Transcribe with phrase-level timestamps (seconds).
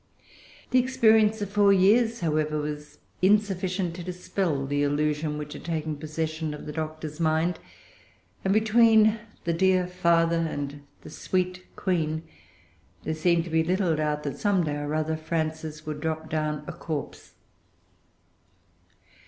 [0.71, 2.79] The experience of four years was, however,
[3.21, 7.59] insufficient to dispel the illusion which had taken possession of the Doctor's mind;
[8.43, 12.23] and, between the dear father and the sweet Queen,
[13.03, 16.63] there seemed to be little doubt that some day or other Frances would drop down
[16.65, 17.33] a corpse.